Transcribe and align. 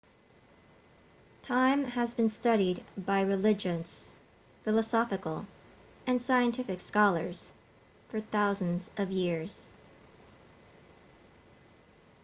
time 1.43 1.83
has 1.83 2.15
been 2.15 2.27
studied 2.27 2.83
by 2.97 3.21
religious 3.21 4.15
philosophical 4.63 5.45
and 6.07 6.19
scientific 6.19 6.81
scholars 6.81 7.51
for 8.09 8.19
thousands 8.19 8.89
of 8.97 9.11
years 9.11 9.67